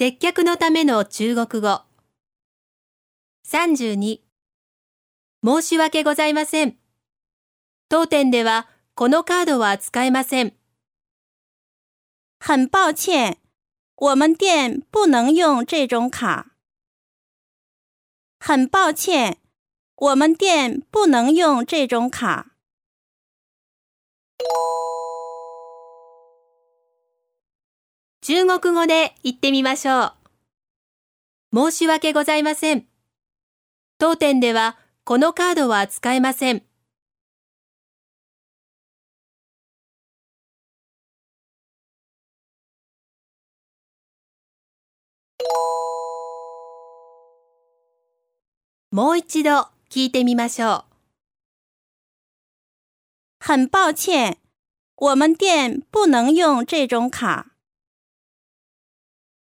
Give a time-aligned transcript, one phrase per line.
[0.00, 1.82] 接客のための中国語。
[3.44, 4.20] 32
[5.44, 6.76] 申し訳ございません。
[7.88, 10.54] 当店ではこのカードは使えません。
[12.38, 13.38] 很抱歉，
[13.96, 16.52] 我们店不能用这种卡。
[18.38, 19.38] 很抱歉，
[19.96, 22.52] 我们店不能用这种卡。
[28.30, 30.12] 中国語で言ってみましょ
[31.50, 31.70] う。
[31.70, 32.84] 申し訳ございません。
[33.96, 36.62] 当店ではこのカードは使えません。
[48.90, 50.84] もう一度聞いてみましょう。
[53.40, 54.36] 很抱歉，
[54.96, 57.57] 我们店不能用这种卡。